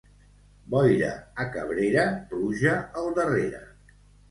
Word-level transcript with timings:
Boira 0.73 1.09
a 1.43 1.45
Cabrera, 1.57 2.07
pluja 2.33 2.75
al 3.03 3.15
darrere. 3.21 3.63